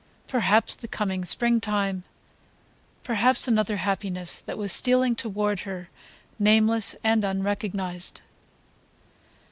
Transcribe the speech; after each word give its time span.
Perhaps 0.27 0.77
the 0.77 0.87
coming 0.87 1.23
springtime... 1.23 2.01
perhaps 3.03 3.47
another 3.47 3.77
happiness 3.77 4.41
that 4.41 4.57
was 4.57 4.71
stealing 4.71 5.15
toward 5.15 5.59
her, 5.59 5.89
nameless 6.39 6.95
and 7.03 7.23
unrecognized. 7.23 8.21